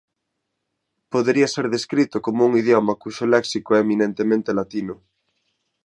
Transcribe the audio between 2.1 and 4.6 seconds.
como "un idioma cuxo léxico é eminentemente